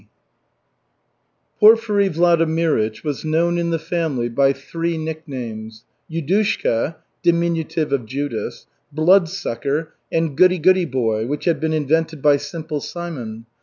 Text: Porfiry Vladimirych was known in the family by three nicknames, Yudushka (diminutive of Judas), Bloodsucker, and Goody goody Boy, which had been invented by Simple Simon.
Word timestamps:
Porfiry 1.59 2.09
Vladimirych 2.09 3.03
was 3.03 3.23
known 3.23 3.59
in 3.59 3.69
the 3.69 3.77
family 3.77 4.29
by 4.29 4.51
three 4.51 4.97
nicknames, 4.97 5.83
Yudushka 6.09 6.95
(diminutive 7.21 7.93
of 7.93 8.07
Judas), 8.07 8.65
Bloodsucker, 8.91 9.93
and 10.11 10.35
Goody 10.35 10.57
goody 10.57 10.85
Boy, 10.85 11.27
which 11.27 11.45
had 11.45 11.59
been 11.59 11.71
invented 11.73 12.19
by 12.19 12.37
Simple 12.37 12.79
Simon. 12.81 13.45